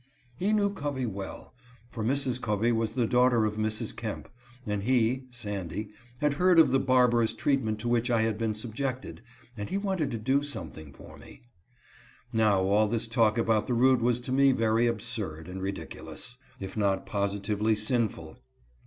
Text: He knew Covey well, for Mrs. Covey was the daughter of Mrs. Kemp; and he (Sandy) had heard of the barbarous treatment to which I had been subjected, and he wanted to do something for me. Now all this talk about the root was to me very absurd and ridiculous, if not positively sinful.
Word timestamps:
He 0.35 0.51
knew 0.51 0.71
Covey 0.73 1.05
well, 1.05 1.53
for 1.91 2.03
Mrs. 2.03 2.41
Covey 2.41 2.71
was 2.71 2.93
the 2.93 3.05
daughter 3.05 3.45
of 3.45 3.57
Mrs. 3.57 3.95
Kemp; 3.95 4.29
and 4.65 4.81
he 4.81 5.25
(Sandy) 5.29 5.89
had 6.21 6.33
heard 6.33 6.57
of 6.57 6.71
the 6.71 6.79
barbarous 6.79 7.35
treatment 7.35 7.77
to 7.81 7.87
which 7.87 8.09
I 8.09 8.23
had 8.23 8.35
been 8.39 8.55
subjected, 8.55 9.21
and 9.55 9.69
he 9.69 9.77
wanted 9.77 10.09
to 10.09 10.17
do 10.17 10.41
something 10.41 10.91
for 10.91 11.19
me. 11.19 11.43
Now 12.33 12.63
all 12.63 12.87
this 12.87 13.07
talk 13.07 13.37
about 13.37 13.67
the 13.67 13.75
root 13.75 14.01
was 14.01 14.19
to 14.21 14.31
me 14.31 14.51
very 14.53 14.87
absurd 14.87 15.47
and 15.47 15.61
ridiculous, 15.61 16.35
if 16.59 16.75
not 16.75 17.05
positively 17.05 17.75
sinful. 17.75 18.39